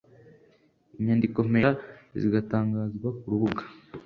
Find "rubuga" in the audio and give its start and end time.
3.31-3.63